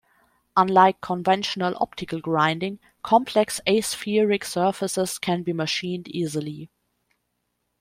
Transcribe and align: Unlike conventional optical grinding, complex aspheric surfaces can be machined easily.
Unlike 0.57 0.99
conventional 1.01 1.75
optical 1.79 2.21
grinding, 2.21 2.79
complex 3.03 3.61
aspheric 3.67 4.43
surfaces 4.45 5.19
can 5.19 5.43
be 5.43 5.53
machined 5.53 6.07
easily. 6.07 6.71